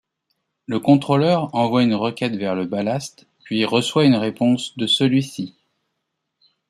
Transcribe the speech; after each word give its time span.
Le 0.65 0.79
contrôleur 0.79 1.53
envoie 1.53 1.83
une 1.83 1.93
requête 1.93 2.35
vers 2.35 2.55
le 2.55 2.65
ballast, 2.65 3.27
puis 3.43 3.65
reçoit 3.65 4.05
une 4.05 4.15
réponse 4.15 4.75
de 4.75 4.87
celui-ci. 4.87 5.53